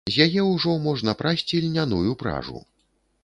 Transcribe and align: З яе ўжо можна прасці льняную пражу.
З 0.13 0.25
яе 0.27 0.45
ўжо 0.53 0.71
можна 0.85 1.13
прасці 1.19 1.61
льняную 1.65 2.17
пражу. 2.25 2.59